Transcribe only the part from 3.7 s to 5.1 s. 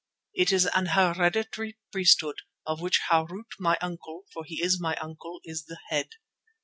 uncle, for he is my